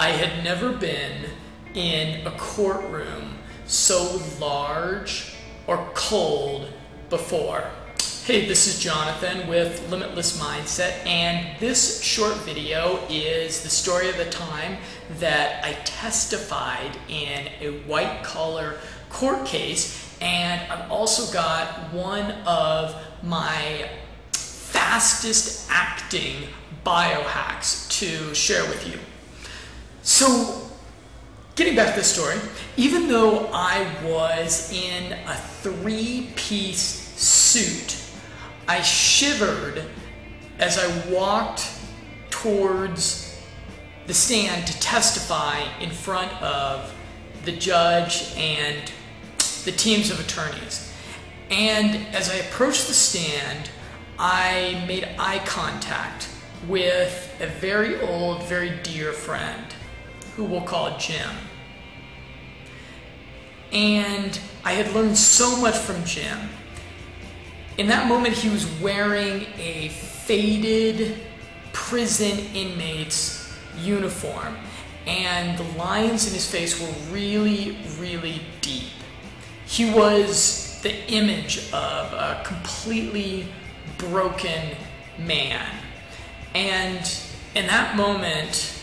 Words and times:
I 0.00 0.12
had 0.12 0.42
never 0.42 0.72
been 0.72 1.26
in 1.74 2.26
a 2.26 2.30
courtroom 2.38 3.36
so 3.66 4.18
large 4.40 5.34
or 5.66 5.90
cold 5.92 6.72
before. 7.10 7.70
Hey, 8.24 8.46
this 8.46 8.66
is 8.66 8.82
Jonathan 8.82 9.46
with 9.46 9.90
Limitless 9.90 10.40
Mindset, 10.40 11.04
and 11.04 11.60
this 11.60 12.02
short 12.02 12.34
video 12.36 12.98
is 13.10 13.62
the 13.62 13.68
story 13.68 14.08
of 14.08 14.16
the 14.16 14.30
time 14.30 14.78
that 15.18 15.62
I 15.62 15.74
testified 15.84 16.96
in 17.10 17.48
a 17.60 17.82
white 17.86 18.24
collar 18.24 18.78
court 19.10 19.44
case, 19.44 20.16
and 20.22 20.62
I've 20.72 20.90
also 20.90 21.30
got 21.30 21.92
one 21.92 22.30
of 22.46 22.96
my 23.22 23.90
fastest 24.32 25.68
acting 25.70 26.48
biohacks 26.86 27.86
to 27.98 28.34
share 28.34 28.64
with 28.64 28.88
you. 28.88 28.98
So, 30.12 30.68
getting 31.54 31.76
back 31.76 31.94
to 31.94 32.00
the 32.00 32.04
story, 32.04 32.34
even 32.76 33.06
though 33.06 33.46
I 33.52 33.86
was 34.04 34.72
in 34.72 35.12
a 35.12 35.36
three 35.36 36.30
piece 36.34 36.82
suit, 37.16 37.96
I 38.66 38.82
shivered 38.82 39.84
as 40.58 40.78
I 40.78 41.12
walked 41.12 41.70
towards 42.28 43.40
the 44.08 44.12
stand 44.12 44.66
to 44.66 44.80
testify 44.80 45.60
in 45.78 45.90
front 45.90 46.32
of 46.42 46.92
the 47.44 47.52
judge 47.52 48.34
and 48.36 48.90
the 49.64 49.72
teams 49.72 50.10
of 50.10 50.18
attorneys. 50.18 50.92
And 51.52 52.04
as 52.12 52.28
I 52.28 52.34
approached 52.34 52.88
the 52.88 52.94
stand, 52.94 53.70
I 54.18 54.84
made 54.88 55.08
eye 55.20 55.40
contact 55.46 56.28
with 56.66 57.32
a 57.40 57.46
very 57.46 58.00
old, 58.00 58.42
very 58.42 58.72
dear 58.82 59.12
friend 59.12 59.72
who 60.40 60.46
we'll 60.46 60.62
call 60.62 60.96
Jim. 60.96 61.28
And 63.72 64.40
I 64.64 64.72
had 64.72 64.94
learned 64.94 65.18
so 65.18 65.54
much 65.60 65.76
from 65.76 66.02
Jim. 66.06 66.48
In 67.76 67.88
that 67.88 68.08
moment, 68.08 68.34
he 68.34 68.48
was 68.48 68.64
wearing 68.80 69.44
a 69.58 69.88
faded 69.90 71.18
prison 71.74 72.38
inmate's 72.54 73.54
uniform, 73.82 74.56
and 75.06 75.58
the 75.58 75.78
lines 75.78 76.26
in 76.26 76.32
his 76.32 76.50
face 76.50 76.80
were 76.80 77.12
really, 77.12 77.76
really 77.98 78.40
deep. 78.62 78.94
He 79.66 79.92
was 79.92 80.80
the 80.80 81.06
image 81.12 81.70
of 81.70 82.14
a 82.14 82.40
completely 82.46 83.46
broken 83.98 84.74
man. 85.18 85.68
And 86.54 87.14
in 87.54 87.66
that 87.66 87.94
moment, 87.94 88.79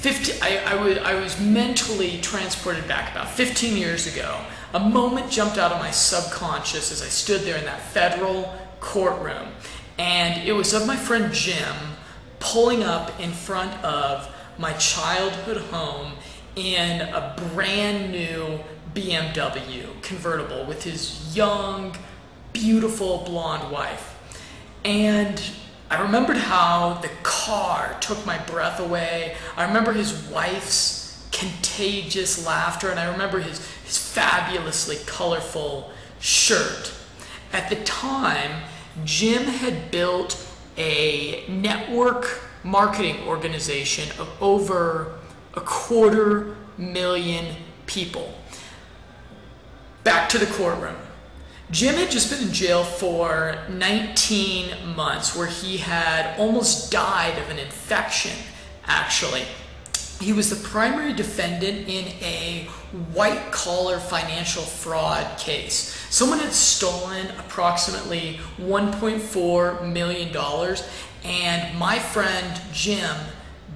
50, 0.00 0.40
I, 0.40 0.62
I, 0.64 0.82
was, 0.82 0.96
I 0.98 1.14
was 1.20 1.38
mentally 1.38 2.18
transported 2.22 2.88
back 2.88 3.10
about 3.10 3.28
15 3.28 3.76
years 3.76 4.06
ago. 4.06 4.40
A 4.72 4.80
moment 4.80 5.30
jumped 5.30 5.58
out 5.58 5.72
of 5.72 5.78
my 5.78 5.90
subconscious 5.90 6.90
as 6.90 7.02
I 7.02 7.08
stood 7.08 7.42
there 7.42 7.58
in 7.58 7.66
that 7.66 7.82
federal 7.82 8.50
courtroom. 8.80 9.48
And 9.98 10.48
it 10.48 10.52
was 10.52 10.72
of 10.72 10.86
my 10.86 10.96
friend 10.96 11.30
Jim 11.34 11.76
pulling 12.38 12.82
up 12.82 13.20
in 13.20 13.30
front 13.30 13.72
of 13.84 14.34
my 14.56 14.72
childhood 14.74 15.58
home 15.64 16.12
in 16.56 17.02
a 17.02 17.36
brand 17.52 18.10
new 18.10 18.58
BMW 18.94 20.02
convertible 20.02 20.64
with 20.64 20.82
his 20.82 21.36
young, 21.36 21.94
beautiful 22.54 23.18
blonde 23.26 23.70
wife. 23.70 24.18
And 24.82 25.42
I 25.90 26.00
remembered 26.00 26.36
how 26.36 26.94
the 27.02 27.10
car 27.24 27.96
took 28.00 28.24
my 28.24 28.38
breath 28.38 28.78
away. 28.78 29.36
I 29.56 29.66
remember 29.66 29.92
his 29.92 30.14
wife's 30.28 31.28
contagious 31.32 32.46
laughter, 32.46 32.90
and 32.90 33.00
I 33.00 33.10
remember 33.10 33.40
his, 33.40 33.58
his 33.84 33.98
fabulously 33.98 34.98
colorful 35.06 35.90
shirt. 36.20 36.92
At 37.52 37.68
the 37.68 37.76
time, 37.76 38.62
Jim 39.04 39.42
had 39.42 39.90
built 39.90 40.46
a 40.78 41.44
network 41.48 42.40
marketing 42.62 43.26
organization 43.26 44.08
of 44.20 44.30
over 44.40 45.18
a 45.54 45.60
quarter 45.60 46.56
million 46.78 47.56
people. 47.86 48.32
Back 50.04 50.28
to 50.28 50.38
the 50.38 50.46
courtroom. 50.46 50.96
Jim 51.70 51.94
had 51.94 52.10
just 52.10 52.30
been 52.30 52.48
in 52.48 52.52
jail 52.52 52.82
for 52.82 53.56
19 53.68 54.96
months, 54.96 55.36
where 55.36 55.46
he 55.46 55.76
had 55.76 56.36
almost 56.36 56.90
died 56.90 57.38
of 57.38 57.48
an 57.48 57.60
infection, 57.60 58.36
actually. 58.86 59.44
He 60.20 60.32
was 60.32 60.50
the 60.50 60.68
primary 60.68 61.12
defendant 61.12 61.88
in 61.88 62.06
a 62.22 62.68
white 63.12 63.52
collar 63.52 64.00
financial 64.00 64.62
fraud 64.62 65.38
case. 65.38 65.96
Someone 66.10 66.40
had 66.40 66.52
stolen 66.52 67.28
approximately 67.38 68.40
$1.4 68.58 69.92
million, 69.92 70.36
and 71.22 71.78
my 71.78 72.00
friend 72.00 72.60
Jim, 72.72 73.16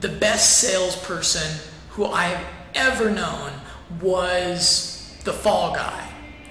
the 0.00 0.08
best 0.08 0.58
salesperson 0.58 1.60
who 1.90 2.06
I've 2.06 2.44
ever 2.74 3.08
known, 3.08 3.52
was 4.00 5.16
the 5.22 5.32
fall 5.32 5.72
guy 5.72 6.03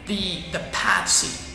the, 0.06 0.41
the 0.52 0.59
patsy. 0.72 1.53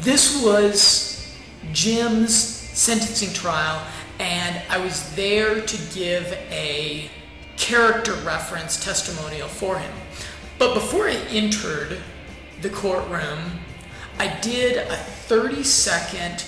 This 0.00 0.42
was 0.42 1.36
Jim's 1.72 2.34
sentencing 2.36 3.32
trial, 3.32 3.84
and 4.18 4.60
I 4.68 4.78
was 4.78 5.14
there 5.14 5.60
to 5.60 5.94
give 5.94 6.32
a 6.50 7.10
character 7.56 8.14
reference 8.14 8.82
testimonial 8.82 9.48
for 9.48 9.78
him. 9.78 9.92
But 10.58 10.74
before 10.74 11.08
I 11.08 11.14
entered 11.30 11.98
the 12.62 12.70
courtroom, 12.70 13.60
I 14.18 14.28
did 14.40 14.76
a 14.76 14.96
30 14.96 15.62
second, 15.62 16.44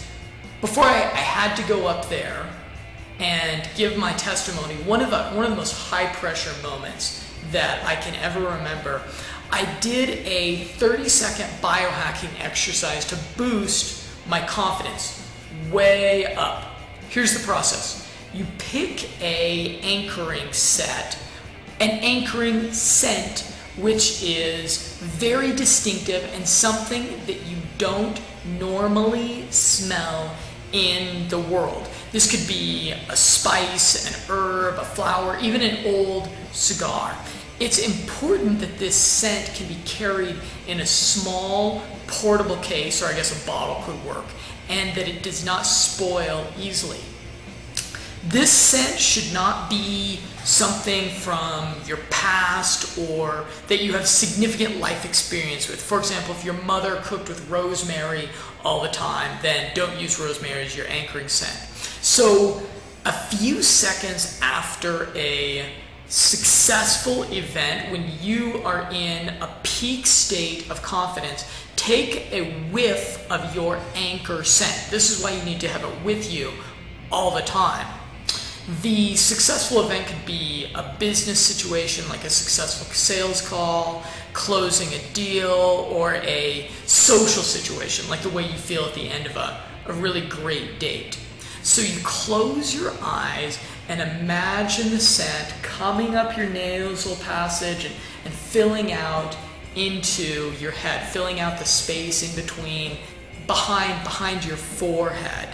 before 0.60 0.84
I, 0.84 1.02
I 1.02 1.22
had 1.22 1.54
to 1.56 1.62
go 1.68 1.86
up 1.86 2.08
there 2.08 2.46
and 3.20 3.68
give 3.76 3.96
my 3.96 4.12
testimony, 4.14 4.74
one 4.76 5.02
of, 5.02 5.10
the, 5.10 5.24
one 5.30 5.44
of 5.44 5.50
the 5.50 5.56
most 5.56 5.74
high 5.74 6.06
pressure 6.06 6.52
moments 6.62 7.24
that 7.50 7.84
I 7.84 7.96
can 7.96 8.14
ever 8.16 8.40
remember. 8.40 9.02
I 9.52 9.64
did 9.80 10.10
a 10.26 10.64
30 10.64 11.08
second 11.08 11.46
biohacking 11.62 12.30
exercise 12.40 13.04
to 13.06 13.18
boost 13.36 14.06
my 14.28 14.44
confidence 14.46 15.28
way 15.70 16.34
up. 16.34 16.76
Here's 17.08 17.36
the 17.36 17.44
process. 17.44 18.08
You 18.32 18.46
pick 18.58 19.20
a 19.20 19.80
anchoring 19.80 20.52
set, 20.52 21.18
an 21.80 21.90
anchoring 21.90 22.72
scent 22.72 23.50
which 23.76 24.22
is 24.22 24.98
very 24.98 25.52
distinctive 25.52 26.28
and 26.34 26.46
something 26.46 27.08
that 27.26 27.42
you 27.46 27.56
don't 27.78 28.20
normally 28.58 29.50
smell 29.50 30.34
in 30.72 31.28
the 31.28 31.38
world. 31.38 31.88
This 32.12 32.30
could 32.30 32.46
be 32.46 32.92
a 33.08 33.16
spice, 33.16 34.06
an 34.06 34.30
herb, 34.30 34.78
a 34.78 34.84
flower, 34.84 35.38
even 35.40 35.62
an 35.62 35.86
old 35.86 36.28
cigar. 36.52 37.16
It's 37.60 37.78
important 37.78 38.58
that 38.60 38.78
this 38.78 38.96
scent 38.96 39.54
can 39.54 39.68
be 39.68 39.76
carried 39.84 40.36
in 40.66 40.80
a 40.80 40.86
small 40.86 41.82
portable 42.06 42.56
case, 42.56 43.02
or 43.02 43.06
I 43.06 43.12
guess 43.12 43.30
a 43.30 43.46
bottle 43.46 43.84
could 43.84 44.02
work, 44.04 44.24
and 44.70 44.96
that 44.96 45.06
it 45.06 45.22
does 45.22 45.44
not 45.44 45.66
spoil 45.66 46.46
easily. 46.58 47.00
This 48.28 48.50
scent 48.50 48.98
should 48.98 49.32
not 49.34 49.68
be 49.68 50.20
something 50.44 51.10
from 51.10 51.74
your 51.86 51.98
past 52.08 52.98
or 52.98 53.44
that 53.68 53.82
you 53.82 53.92
have 53.92 54.06
significant 54.06 54.78
life 54.78 55.04
experience 55.04 55.68
with. 55.68 55.82
For 55.82 55.98
example, 55.98 56.34
if 56.34 56.44
your 56.44 56.54
mother 56.62 56.96
cooked 57.02 57.28
with 57.28 57.48
rosemary 57.48 58.30
all 58.64 58.82
the 58.82 58.88
time, 58.88 59.38
then 59.42 59.70
don't 59.74 59.98
use 59.98 60.18
rosemary 60.18 60.64
as 60.64 60.76
your 60.76 60.86
anchoring 60.88 61.28
scent. 61.28 61.68
So, 62.02 62.62
a 63.06 63.12
few 63.12 63.62
seconds 63.62 64.38
after 64.42 65.08
a 65.14 65.72
successful 66.10 67.22
event, 67.32 67.90
when 67.92 68.10
you 68.20 68.60
are 68.64 68.90
in 68.92 69.28
a 69.28 69.56
peak 69.62 70.06
state 70.06 70.68
of 70.68 70.82
confidence, 70.82 71.44
take 71.76 72.30
a 72.32 72.50
whiff 72.70 73.30
of 73.30 73.54
your 73.54 73.80
anchor 73.94 74.42
scent. 74.42 74.90
This 74.90 75.10
is 75.10 75.22
why 75.22 75.30
you 75.30 75.42
need 75.44 75.60
to 75.60 75.68
have 75.68 75.84
it 75.84 76.04
with 76.04 76.32
you 76.32 76.50
all 77.12 77.34
the 77.34 77.42
time. 77.42 77.86
The 78.82 79.16
successful 79.16 79.80
event 79.84 80.06
could 80.06 80.26
be 80.26 80.70
a 80.74 80.94
business 80.98 81.40
situation 81.40 82.08
like 82.08 82.24
a 82.24 82.30
successful 82.30 82.92
sales 82.92 83.46
call, 83.48 84.02
closing 84.32 84.92
a 84.92 85.12
deal, 85.12 85.88
or 85.90 86.14
a 86.16 86.70
social 86.86 87.42
situation 87.42 88.08
like 88.10 88.20
the 88.20 88.28
way 88.28 88.42
you 88.42 88.58
feel 88.58 88.84
at 88.84 88.94
the 88.94 89.08
end 89.08 89.26
of 89.26 89.36
a, 89.36 89.62
a 89.86 89.92
really 89.92 90.20
great 90.20 90.78
date. 90.78 91.18
So 91.62 91.82
you 91.82 92.00
close 92.02 92.74
your 92.74 92.92
eyes 93.02 93.58
and 93.88 94.00
imagine 94.00 94.90
the 94.90 95.00
scent 95.00 95.54
coming 95.62 96.14
up 96.14 96.36
your 96.36 96.48
nasal 96.48 97.16
passage 97.16 97.84
and, 97.84 97.94
and 98.24 98.32
filling 98.32 98.92
out 98.92 99.36
into 99.76 100.52
your 100.58 100.72
head, 100.72 101.06
filling 101.08 101.40
out 101.40 101.58
the 101.58 101.64
space 101.64 102.28
in 102.28 102.42
between, 102.42 102.96
behind, 103.46 104.02
behind 104.04 104.44
your 104.44 104.56
forehead. 104.56 105.48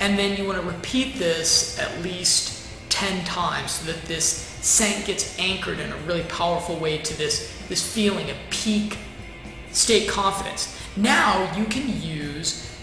And 0.00 0.18
then 0.18 0.36
you 0.36 0.46
want 0.46 0.60
to 0.60 0.66
repeat 0.66 1.16
this 1.16 1.78
at 1.78 2.02
least 2.02 2.68
10 2.90 3.24
times 3.24 3.72
so 3.72 3.92
that 3.92 4.02
this 4.04 4.24
scent 4.26 5.06
gets 5.06 5.38
anchored 5.38 5.78
in 5.78 5.92
a 5.92 5.96
really 5.98 6.22
powerful 6.24 6.76
way 6.76 6.98
to 6.98 7.18
this, 7.18 7.52
this 7.68 7.82
feeling 7.94 8.30
of 8.30 8.36
peak 8.50 8.98
state 9.70 10.08
confidence. 10.08 10.78
Now 10.96 11.54
you 11.56 11.66
can 11.66 12.00
use 12.00 12.25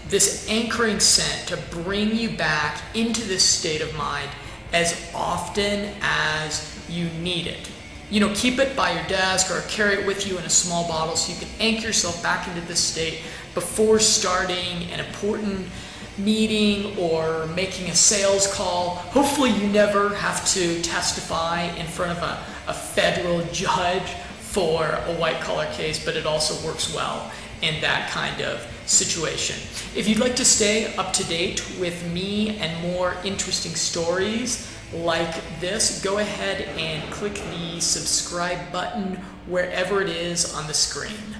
this 0.08 0.48
anchoring 0.48 1.00
scent 1.00 1.48
to 1.48 1.56
bring 1.74 2.14
you 2.16 2.30
back 2.36 2.82
into 2.94 3.22
this 3.22 3.42
state 3.42 3.80
of 3.80 3.94
mind 3.96 4.28
as 4.72 5.10
often 5.14 5.90
as 6.02 6.78
you 6.88 7.08
need 7.20 7.46
it. 7.46 7.70
You 8.10 8.20
know, 8.20 8.32
keep 8.34 8.58
it 8.58 8.76
by 8.76 8.92
your 8.92 9.06
desk 9.06 9.50
or 9.50 9.62
carry 9.68 9.94
it 9.94 10.06
with 10.06 10.26
you 10.26 10.36
in 10.38 10.44
a 10.44 10.50
small 10.50 10.86
bottle 10.86 11.16
so 11.16 11.32
you 11.32 11.38
can 11.38 11.48
anchor 11.58 11.86
yourself 11.86 12.22
back 12.22 12.46
into 12.48 12.60
this 12.62 12.80
state 12.80 13.20
before 13.54 13.98
starting 13.98 14.90
an 14.92 15.00
important 15.00 15.66
meeting 16.18 16.96
or 16.98 17.46
making 17.46 17.90
a 17.90 17.94
sales 17.94 18.52
call. 18.52 18.96
Hopefully, 18.96 19.50
you 19.50 19.66
never 19.68 20.14
have 20.14 20.46
to 20.52 20.80
testify 20.82 21.62
in 21.62 21.86
front 21.86 22.12
of 22.12 22.18
a, 22.18 22.44
a 22.68 22.74
federal 22.74 23.44
judge 23.52 24.10
for 24.38 24.84
a 24.84 25.14
white 25.16 25.40
collar 25.40 25.66
case, 25.72 26.04
but 26.04 26.14
it 26.14 26.26
also 26.26 26.54
works 26.66 26.94
well 26.94 27.32
in 27.62 27.80
that 27.80 28.10
kind 28.10 28.40
of 28.42 28.60
situation. 28.86 29.56
If 29.96 30.08
you'd 30.08 30.18
like 30.18 30.36
to 30.36 30.44
stay 30.44 30.94
up 30.96 31.12
to 31.14 31.24
date 31.24 31.64
with 31.78 32.10
me 32.12 32.58
and 32.58 32.82
more 32.82 33.16
interesting 33.24 33.74
stories 33.74 34.70
like 34.92 35.34
this, 35.60 36.02
go 36.02 36.18
ahead 36.18 36.62
and 36.78 37.10
click 37.12 37.34
the 37.34 37.80
subscribe 37.80 38.72
button 38.72 39.16
wherever 39.46 40.02
it 40.02 40.08
is 40.08 40.54
on 40.54 40.66
the 40.66 40.74
screen. 40.74 41.36